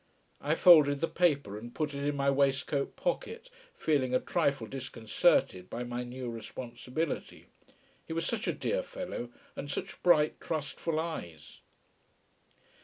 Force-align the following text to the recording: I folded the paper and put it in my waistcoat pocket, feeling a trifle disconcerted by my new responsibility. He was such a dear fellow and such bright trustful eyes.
I 0.41 0.55
folded 0.55 0.99
the 0.99 1.07
paper 1.07 1.59
and 1.59 1.75
put 1.75 1.93
it 1.93 2.03
in 2.07 2.15
my 2.15 2.31
waistcoat 2.31 2.95
pocket, 2.95 3.51
feeling 3.75 4.15
a 4.15 4.19
trifle 4.19 4.65
disconcerted 4.65 5.69
by 5.69 5.83
my 5.83 6.03
new 6.03 6.27
responsibility. 6.31 7.45
He 8.07 8.13
was 8.13 8.25
such 8.25 8.47
a 8.47 8.53
dear 8.53 8.81
fellow 8.81 9.29
and 9.55 9.69
such 9.69 10.01
bright 10.01 10.39
trustful 10.41 10.99
eyes. 10.99 11.59